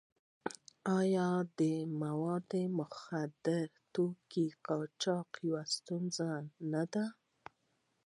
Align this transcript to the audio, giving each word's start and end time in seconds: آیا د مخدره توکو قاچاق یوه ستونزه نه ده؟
آیا 0.99 1.29
د 2.51 2.55
مخدره 2.79 3.61
توکو 3.93 4.43
قاچاق 4.67 5.29
یوه 5.47 5.63
ستونزه 5.75 6.27
نه 6.71 6.83
ده؟ 6.93 7.05